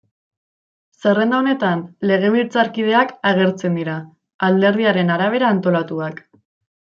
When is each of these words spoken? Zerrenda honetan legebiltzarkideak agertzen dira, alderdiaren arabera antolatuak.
Zerrenda 1.01 1.41
honetan 1.41 1.83
legebiltzarkideak 2.11 3.13
agertzen 3.33 3.77
dira, 3.81 3.99
alderdiaren 4.49 5.15
arabera 5.17 5.53
antolatuak. 5.57 6.19